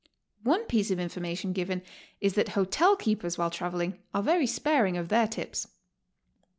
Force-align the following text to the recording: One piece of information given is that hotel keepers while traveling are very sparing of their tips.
One 0.41 0.65
piece 0.65 0.89
of 0.89 0.99
information 0.99 1.53
given 1.53 1.83
is 2.21 2.33
that 2.33 2.49
hotel 2.57 2.95
keepers 2.95 3.37
while 3.37 3.51
traveling 3.51 3.99
are 4.15 4.23
very 4.23 4.47
sparing 4.47 4.97
of 4.97 5.09
their 5.09 5.27
tips. 5.27 5.67